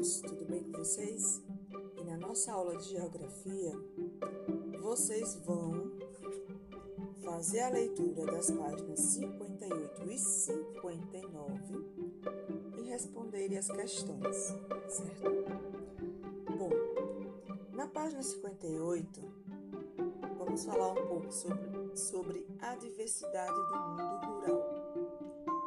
[0.00, 1.42] alunos, tudo bem com vocês?
[1.98, 3.72] E na nossa aula de geografia,
[4.80, 5.92] vocês vão
[7.22, 11.52] fazer a leitura das páginas 58 e 59
[12.78, 14.36] e responderem as questões,
[14.88, 15.44] certo?
[16.56, 16.70] Bom,
[17.72, 19.20] na página 58,
[20.38, 24.80] vamos falar um pouco sobre, sobre a diversidade do mundo rural.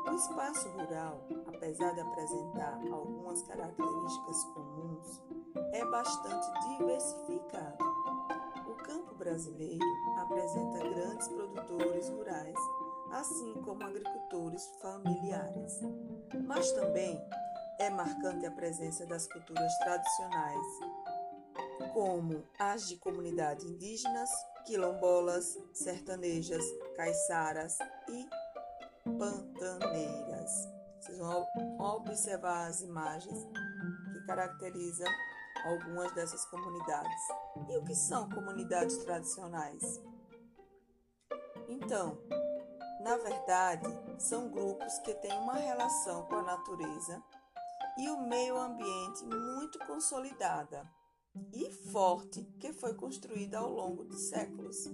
[0.07, 1.27] O espaço rural,
[1.63, 5.21] apesar de apresentar algumas características comuns,
[5.71, 7.77] é bastante diversificado.
[8.67, 9.85] O campo brasileiro
[10.17, 12.59] apresenta grandes produtores rurais,
[13.11, 15.79] assim como agricultores familiares.
[16.45, 17.17] Mas também
[17.79, 20.67] é marcante a presença das culturas tradicionais,
[21.93, 24.29] como as de comunidades indígenas,
[24.65, 26.65] quilombolas, sertanejas,
[26.97, 27.77] caiçaras
[28.09, 28.27] e
[29.17, 30.82] pantaneiras.
[31.03, 31.45] Vocês vão
[31.79, 33.37] observar as imagens
[34.13, 35.11] que caracterizam
[35.65, 37.21] algumas dessas comunidades.
[37.69, 40.01] E o que são comunidades tradicionais?
[41.67, 42.17] Então,
[43.01, 43.85] na verdade,
[44.17, 47.21] são grupos que têm uma relação com a natureza
[47.97, 50.89] e o meio ambiente muito consolidada
[51.51, 54.89] e forte que foi construída ao longo de séculos.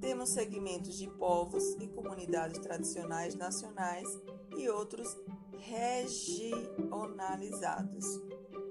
[0.00, 4.08] Temos segmentos de povos e comunidades tradicionais nacionais
[4.56, 5.16] e outros
[5.60, 8.20] regionalizados,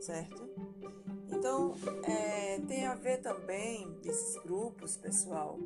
[0.02, 0.50] certo?
[1.28, 5.58] Então, é, tem a ver também esses grupos, pessoal.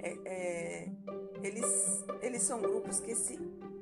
[0.00, 0.88] É, é,
[1.42, 3.38] eles, eles são grupos que se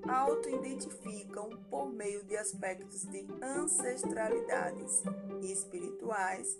[0.09, 5.03] auto-identificam por meio de aspectos de ancestralidades
[5.41, 6.57] espirituais,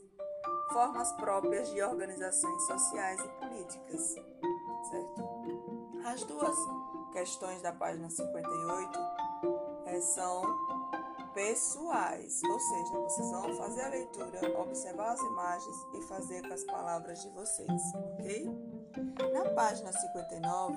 [0.73, 4.17] formas próprias de organizações sociais e políticas
[4.93, 5.23] certo?
[6.05, 6.57] As duas
[7.13, 8.99] questões da página 58
[9.87, 10.43] é, são
[11.35, 16.65] pessoais, ou seja, vocês vão fazer a leitura, observar as imagens e fazer com as
[16.65, 18.47] palavras de vocês, ok?
[19.33, 20.77] Na página 59,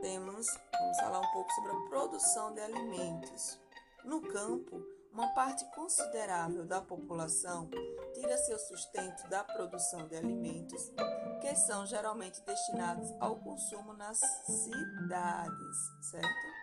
[0.00, 3.60] temos, vamos falar um pouco sobre a produção de alimentos.
[4.04, 4.82] No campo,
[5.12, 7.70] uma parte considerável da população
[8.12, 10.92] tira seu sustento da produção de alimentos,
[11.40, 15.76] que são geralmente destinados ao consumo nas cidades,
[16.10, 16.55] certo?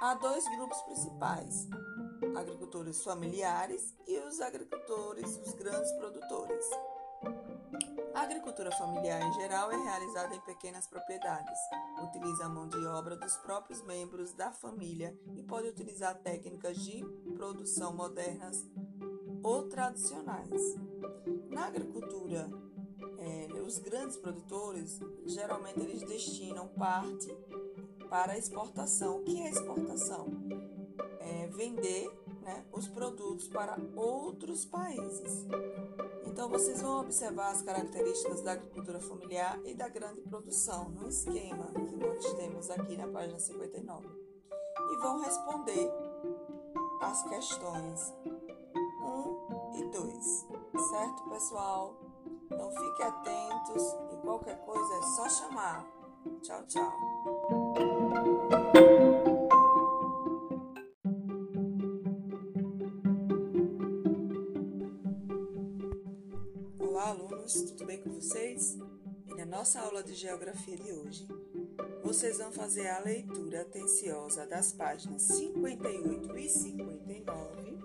[0.00, 1.68] Há dois grupos principais:
[2.34, 6.64] agricultores familiares e os agricultores, os grandes produtores.
[8.14, 11.58] A agricultura familiar em geral é realizada em pequenas propriedades,
[12.02, 17.04] utiliza a mão de obra dos próprios membros da família e pode utilizar técnicas de
[17.34, 18.66] produção modernas
[19.42, 20.76] ou tradicionais.
[21.50, 22.48] Na agricultura,
[23.18, 27.28] é, os grandes produtores geralmente eles destinam parte
[28.10, 29.18] para exportação.
[29.20, 30.26] O que é exportação?
[31.20, 32.10] É vender
[32.42, 35.46] né, os produtos para outros países.
[36.26, 41.66] Então, vocês vão observar as características da agricultura familiar e da grande produção no esquema
[41.88, 44.08] que nós temos aqui na página 59.
[44.92, 45.90] E vão responder
[47.00, 50.46] as questões 1 e 2.
[50.88, 51.94] Certo, pessoal?
[52.50, 53.82] Então, fiquem atentos
[54.12, 55.86] e qualquer coisa é só chamar.
[56.42, 57.59] Tchau, tchau.
[66.90, 68.76] Olá, alunos, tudo bem com vocês?
[69.28, 71.24] E na nossa aula de geografia de hoje,
[72.02, 77.78] vocês vão fazer a leitura atenciosa das páginas 58 e 59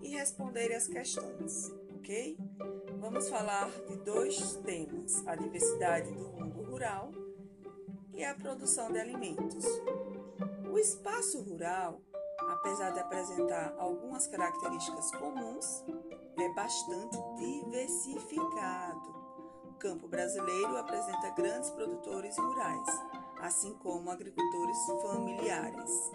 [0.00, 2.38] e responder as questões, ok?
[2.98, 7.12] Vamos falar de dois temas: a diversidade do mundo rural
[8.14, 9.66] e a produção de alimentos.
[10.72, 12.00] O espaço rural,
[12.48, 15.84] apesar de apresentar algumas características comuns,
[16.54, 19.14] bastante diversificado.
[19.64, 22.88] O campo brasileiro apresenta grandes produtores rurais,
[23.40, 26.10] assim como agricultores familiares.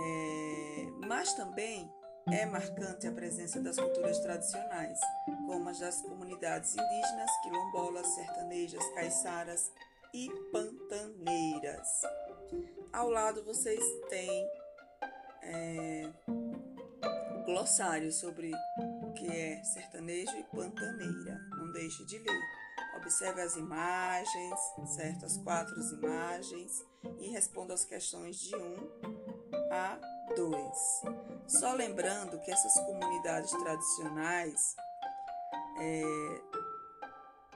[0.00, 1.92] É, mas também
[2.30, 5.00] é marcante a presença das culturas tradicionais,
[5.46, 9.72] como as das comunidades indígenas, quilombolas, sertanejas, caiçaras
[10.14, 11.88] e pantaneiras.
[12.92, 14.48] Ao lado vocês têm
[15.42, 16.10] é,
[17.44, 18.52] glossário sobre
[19.18, 21.38] que é sertanejo e pantaneira.
[21.56, 22.40] Não deixe de ler.
[22.96, 25.26] Observe as imagens, certo?
[25.26, 26.84] As quatro imagens
[27.18, 28.76] e responda as questões de 1
[29.72, 29.98] a
[30.34, 31.02] 2.
[31.46, 34.76] Só lembrando que essas comunidades tradicionais,
[35.80, 36.02] é,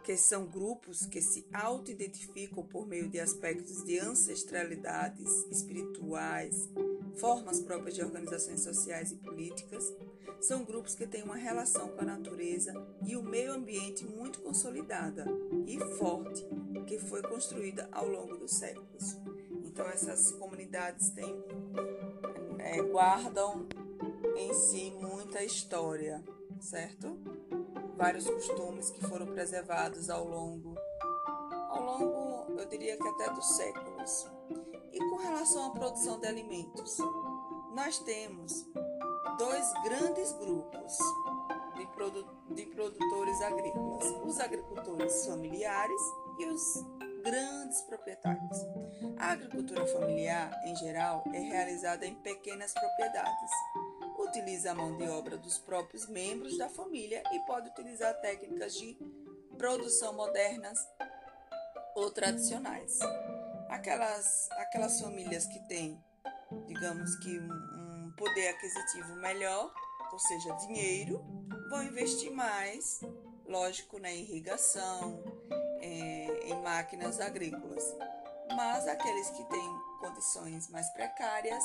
[0.05, 6.69] que são grupos que se auto-identificam por meio de aspectos de ancestralidades espirituais,
[7.17, 9.93] formas próprias de organizações sociais e políticas,
[10.41, 12.75] São grupos que têm uma relação com a natureza
[13.06, 15.25] e o meio ambiente muito consolidada
[15.69, 16.44] e forte,
[16.85, 19.17] que foi construída ao longo dos séculos.
[19.64, 21.32] Então, essas comunidades têm,
[22.59, 23.69] é, guardam
[24.37, 26.20] em si muita história,
[26.61, 27.17] certo?
[27.97, 30.75] Vários costumes que foram preservados ao longo,
[31.69, 34.26] ao longo, eu diria que até dos séculos.
[34.92, 36.98] E com relação à produção de alimentos,
[37.74, 38.66] nós temos
[39.38, 40.98] dois grandes grupos
[41.76, 46.02] de, produ de produtores agrícolas: os agricultores familiares
[46.38, 46.84] e os
[47.22, 48.58] grandes proprietários.
[49.18, 53.50] A agricultura familiar, em geral, é realizada em pequenas propriedades.
[54.18, 58.96] Utiliza a mão de obra dos próprios membros da família e pode utilizar técnicas de
[59.56, 60.78] produção modernas
[61.94, 62.98] ou tradicionais.
[63.72, 65.98] Aquelas, aquelas famílias que têm,
[66.66, 69.72] digamos que, um, um poder aquisitivo melhor,
[70.12, 71.24] ou seja, dinheiro,
[71.70, 73.00] vão investir mais,
[73.46, 75.24] lógico, na irrigação,
[75.80, 77.82] é, em máquinas agrícolas.
[78.54, 81.64] Mas aqueles que têm condições mais precárias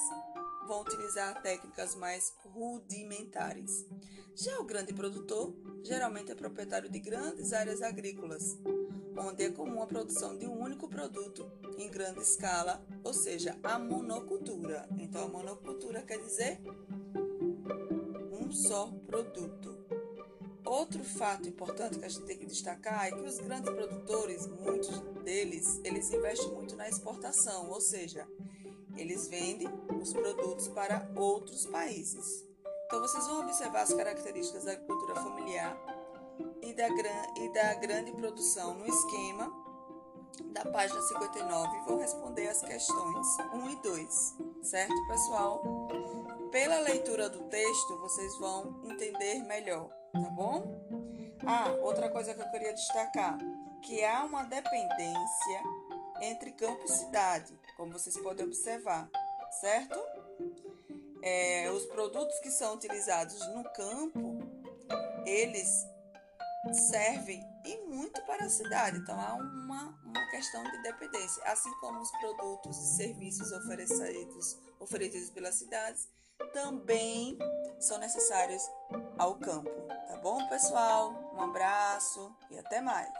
[0.65, 3.86] vão utilizar técnicas mais rudimentares.
[4.33, 5.53] Já o grande produtor
[5.83, 8.57] geralmente é proprietário de grandes áreas agrícolas,
[9.18, 13.80] onde é comum a produção de um único produto em grande escala, ou seja, a
[13.80, 14.88] monocultura.
[14.98, 16.60] Então, a monocultura quer dizer
[18.31, 19.78] um só produto.
[20.66, 25.00] Outro fato importante que a gente tem que destacar é que os grandes produtores, muitos
[25.24, 28.28] deles, eles investem muito na exportação, ou seja,
[28.98, 29.68] eles vendem
[30.02, 32.46] os produtos para outros países.
[32.86, 35.78] Então vocês vão observar as características da agricultura familiar
[36.62, 39.51] e da, e da grande produção no esquema
[40.54, 45.88] da página 59 e vou responder as questões 1 e 2, certo, pessoal?
[46.51, 49.89] Pela leitura do texto, vocês vão entender melhor
[50.22, 50.63] tá bom?
[51.45, 53.38] Ah, outra coisa que eu queria destacar,
[53.84, 55.63] que há uma dependência
[56.22, 59.10] entre campo e cidade, como vocês podem observar,
[59.62, 60.00] certo?
[61.22, 64.39] É, os produtos que são utilizados no campo,
[65.25, 65.86] eles
[66.74, 68.98] servem e muito para a cidade.
[68.98, 75.30] Então há uma, uma questão de dependência, assim como os produtos e serviços oferecidos, oferecidos
[75.30, 76.08] pelas cidades
[76.54, 77.38] também
[77.80, 78.62] são necessários
[79.18, 79.69] ao campo.
[80.08, 81.34] Tá bom, pessoal?
[81.36, 83.13] Um abraço e até mais.